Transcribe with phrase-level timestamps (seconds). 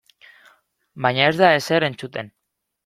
[1.07, 2.35] Baina ez da ezer entzuten.